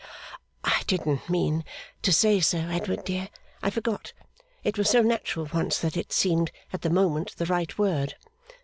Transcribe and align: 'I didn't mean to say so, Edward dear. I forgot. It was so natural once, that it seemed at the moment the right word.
'I 0.63 0.81
didn't 0.87 1.29
mean 1.29 1.63
to 2.01 2.11
say 2.11 2.39
so, 2.39 2.57
Edward 2.57 3.05
dear. 3.05 3.29
I 3.61 3.69
forgot. 3.69 4.13
It 4.63 4.75
was 4.75 4.89
so 4.89 5.03
natural 5.03 5.47
once, 5.53 5.77
that 5.77 5.95
it 5.95 6.11
seemed 6.11 6.51
at 6.73 6.81
the 6.81 6.89
moment 6.89 7.35
the 7.37 7.45
right 7.45 7.77
word. 7.77 8.15